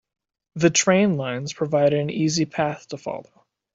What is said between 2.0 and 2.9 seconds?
easy path